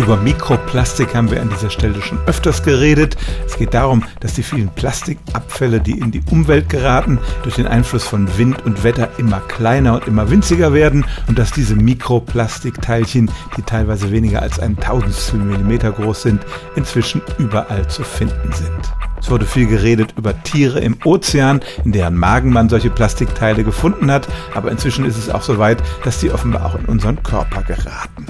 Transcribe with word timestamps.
Über 0.00 0.16
Mikroplastik 0.16 1.14
haben 1.14 1.30
wir 1.30 1.42
an 1.42 1.50
dieser 1.50 1.68
Stelle 1.68 2.00
schon 2.00 2.18
öfters 2.24 2.62
geredet. 2.62 3.18
Es 3.44 3.58
geht 3.58 3.74
darum, 3.74 4.02
dass 4.20 4.32
die 4.32 4.42
vielen 4.42 4.70
Plastikabfälle, 4.70 5.78
die 5.78 5.98
in 5.98 6.10
die 6.10 6.22
Umwelt 6.30 6.70
geraten, 6.70 7.18
durch 7.42 7.56
den 7.56 7.66
Einfluss 7.66 8.04
von 8.04 8.26
Wind 8.38 8.64
und 8.64 8.82
Wetter 8.82 9.10
immer 9.18 9.40
kleiner 9.40 9.92
und 9.92 10.08
immer 10.08 10.30
winziger 10.30 10.72
werden 10.72 11.04
und 11.28 11.38
dass 11.38 11.52
diese 11.52 11.76
Mikroplastikteilchen, 11.76 13.30
die 13.58 13.62
teilweise 13.62 14.10
weniger 14.10 14.40
als 14.40 14.58
ein 14.58 14.78
Tausendstel 14.78 15.38
Millimeter 15.38 15.92
groß 15.92 16.22
sind, 16.22 16.46
inzwischen 16.76 17.20
überall 17.36 17.86
zu 17.88 18.02
finden 18.02 18.52
sind. 18.52 18.94
Es 19.20 19.30
wurde 19.30 19.44
viel 19.44 19.66
geredet 19.66 20.14
über 20.16 20.42
Tiere 20.42 20.80
im 20.80 20.96
Ozean, 21.04 21.60
in 21.84 21.92
deren 21.92 22.16
Magen 22.16 22.54
man 22.54 22.70
solche 22.70 22.88
Plastikteile 22.88 23.64
gefunden 23.64 24.10
hat, 24.10 24.26
aber 24.54 24.70
inzwischen 24.70 25.04
ist 25.04 25.18
es 25.18 25.28
auch 25.28 25.42
so 25.42 25.58
weit, 25.58 25.82
dass 26.04 26.20
sie 26.20 26.30
offenbar 26.30 26.64
auch 26.64 26.78
in 26.78 26.86
unseren 26.86 27.22
Körper 27.22 27.62
geraten. 27.62 28.24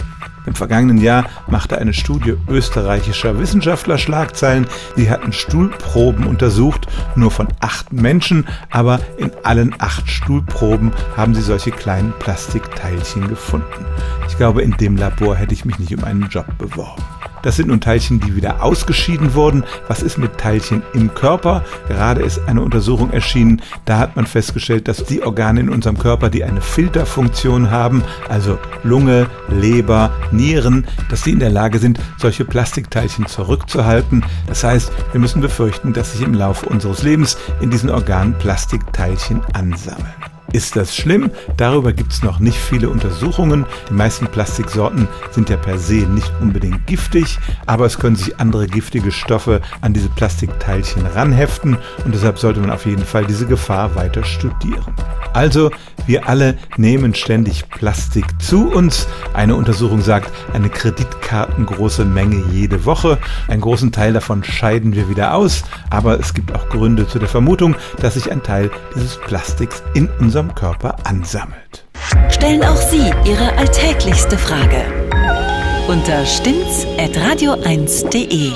Im 0.47 0.55
vergangenen 0.55 0.99
Jahr 0.99 1.27
machte 1.49 1.79
eine 1.79 1.93
Studie 1.93 2.37
österreichischer 2.49 3.39
Wissenschaftler 3.39 3.99
Schlagzeilen. 3.99 4.67
Sie 4.97 5.11
hatten 5.11 5.33
Stuhlproben 5.33 6.27
untersucht, 6.27 6.87
nur 7.15 7.31
von 7.31 7.49
acht 7.61 7.93
Menschen, 7.93 8.47
aber 8.71 9.01
in 9.19 9.31
allen 9.43 9.75
acht 9.79 10.09
Stuhlproben 10.09 10.93
haben 11.17 11.35
sie 11.35 11.43
solche 11.43 11.71
kleinen 11.71 12.13
Plastikteilchen 12.19 13.29
gefunden. 13.29 13.85
Ich 14.29 14.37
glaube, 14.37 14.63
in 14.63 14.77
dem 14.77 14.97
Labor 14.97 15.37
hätte 15.37 15.55
ich 15.55 15.65
mich 15.65 15.79
nicht 15.79 15.97
um 15.97 16.05
einen 16.05 16.29
Job 16.29 16.47
beworben. 16.59 17.03
Das 17.43 17.57
sind 17.57 17.69
nun 17.69 17.81
Teilchen, 17.81 18.21
die 18.21 18.37
wieder 18.37 18.63
ausgeschieden 18.63 19.35
wurden. 19.35 19.65
Was 19.89 20.03
ist 20.03 20.19
mit 20.19 20.39
Teilchen 20.39 20.83
im 20.93 21.15
Körper? 21.15 21.65
Gerade 21.89 22.23
ist 22.23 22.41
eine 22.47 22.63
Untersuchung 22.63 23.11
erschienen. 23.13 23.63
Da 23.85 23.99
hat 23.99 24.17
man 24.17 24.27
festgestellt, 24.27 24.89
dass 24.89 25.05
die 25.05 25.23
Organe 25.23 25.61
in 25.61 25.69
unserem 25.69 25.99
Körper, 25.99 26.31
die 26.31 26.45
eine 26.45 26.61
Filterfunktion 26.61 27.71
haben, 27.71 28.05
also 28.29 28.59
Lunge, 28.83 29.27
Leber, 29.49 30.13
Nieren, 30.31 30.87
dass 31.09 31.23
sie 31.23 31.33
in 31.33 31.41
der 31.41 31.51
Lage 31.51 31.79
sind, 31.79 31.99
solche 32.19 32.45
Plastikteilchen 32.45 33.27
zurückzuhalten. 33.27 34.25
Das 34.47 34.65
heißt, 34.65 34.93
wir 35.13 35.21
müssen 35.21 35.41
befürchten, 35.41 35.93
dass 35.93 36.13
sich 36.13 36.23
im 36.23 36.35
Laufe 36.35 36.67
unseres 36.67 37.03
Lebens 37.03 37.39
in 37.61 37.71
diesen 37.71 37.91
Organen 37.91 38.35
Plastikteilchen 38.35 39.43
ansammeln. 39.55 40.30
Ist 40.53 40.75
das 40.75 40.97
schlimm? 40.97 41.31
Darüber 41.57 41.93
gibt 41.93 42.13
es 42.13 42.23
noch 42.23 42.41
nicht 42.41 42.59
viele 42.59 42.91
Untersuchungen. 42.91 43.67
Die 43.89 43.95
meisten 43.95 44.27
Plastiksorten 44.27 45.07
sind 45.31 45.49
ja 45.49 45.57
per 45.57 45.79
se 45.79 46.07
nicht 46.07 46.33
unbedingt 46.41 46.87
giftig, 46.87 47.39
aber 47.67 47.87
es 47.87 47.99
können 47.99 48.17
sich 48.17 48.41
andere 48.41 48.67
giftige 48.67 49.13
Stoffe 49.13 49.61
an 49.81 49.93
diese 49.93 50.09
Plastikteilchen 50.09 51.07
ranheften 51.07 51.79
und 52.05 52.15
deshalb 52.15 52.39
sollte 52.39 52.61
man 52.61 52.71
auf 52.71 52.85
jeden 52.85 53.05
Fall 53.05 53.27
diese 53.27 53.47
Gefahr 53.47 53.95
weiter 53.95 54.25
studieren. 54.25 54.95
Also, 55.33 55.71
wir 56.07 56.29
alle 56.29 56.57
nehmen 56.77 57.15
ständig 57.15 57.69
Plastik 57.69 58.25
zu 58.41 58.69
uns. 58.69 59.07
Eine 59.33 59.55
Untersuchung 59.55 60.03
sagt, 60.03 60.31
eine 60.53 60.69
kreditkartengroße 60.69 62.05
Menge 62.05 62.43
jede 62.51 62.85
Woche. 62.85 63.19
Einen 63.47 63.61
großen 63.61 63.93
Teil 63.93 64.13
davon 64.13 64.43
scheiden 64.43 64.95
wir 64.95 65.09
wieder 65.09 65.35
aus, 65.35 65.63
aber 65.91 66.19
es 66.19 66.35
gibt 66.35 66.53
auch 66.55 66.69
Gründe 66.69 67.07
zu 67.07 67.21
der 67.21 67.29
Vermutung, 67.29 67.77
dass 68.01 68.15
sich 68.15 68.33
ein 68.33 68.43
Teil 68.43 68.71
dieses 68.97 69.19
Plastiks 69.19 69.85
in 69.95 70.09
unserem 70.41 70.55
Körper 70.55 70.97
ansammelt. 71.05 71.85
Stellen 72.31 72.65
auch 72.65 72.77
Sie 72.77 73.13
Ihre 73.27 73.53
alltäglichste 73.59 74.39
Frage 74.39 74.87
unter 75.87 76.25
stimmtz.radio1.de. 76.25 78.53